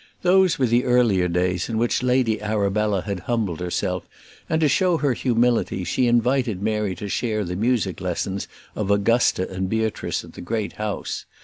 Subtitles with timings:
[0.23, 4.09] Those were the earlier days in which Lady Arabella had humbled herself,
[4.49, 9.47] and to show her humility she invited Mary to share the music lessons of Augusta
[9.51, 11.25] and Beatrice at the great house.